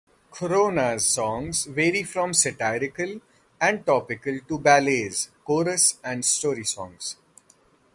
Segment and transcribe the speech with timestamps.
[0.31, 3.21] Korona's songs vary from the satirical
[3.61, 7.17] and topical to ballads, chorus and story songs.